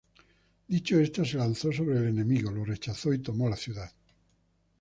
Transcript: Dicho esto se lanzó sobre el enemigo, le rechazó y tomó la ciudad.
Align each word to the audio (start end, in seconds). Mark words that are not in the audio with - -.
Dicho 0.67 0.99
esto 0.99 1.23
se 1.23 1.37
lanzó 1.37 1.71
sobre 1.71 1.95
el 1.99 2.07
enemigo, 2.07 2.49
le 2.51 2.65
rechazó 2.65 3.13
y 3.13 3.19
tomó 3.21 3.47
la 3.47 3.55
ciudad. 3.55 3.91